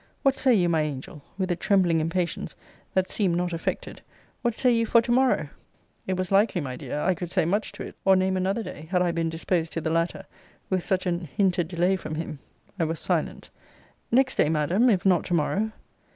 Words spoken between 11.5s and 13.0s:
delay from him. I was